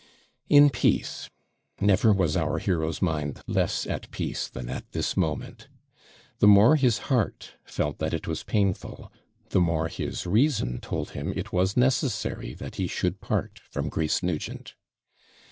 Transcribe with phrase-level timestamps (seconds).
[0.49, 1.29] In peace!
[1.79, 5.67] Never was our hero's mind less at peace than at this moment.
[6.39, 9.11] The more his heart felt that it was painful,
[9.49, 14.23] the more his reason told him it was necessary that he should part from Grace
[14.23, 14.73] Nugent.